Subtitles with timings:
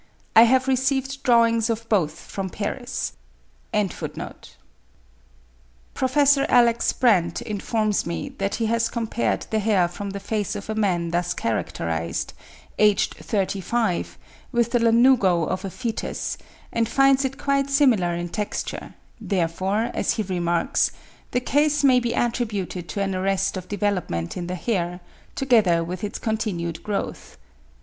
[0.35, 3.13] I have received drawings of both from Paris.)
[5.93, 6.37] Prof.
[6.49, 6.91] Alex.
[6.93, 11.11] Brandt informs me that he has compared the hair from the face of a man
[11.11, 12.33] thus characterised,
[12.79, 14.17] aged thirty five,
[14.51, 16.35] with the lanugo of a foetus,
[16.73, 20.91] and finds it quite similar in texture; therefore, as he remarks,
[21.29, 24.99] the case may be attributed to an arrest of development in the hair,
[25.35, 27.37] together with its continued growth.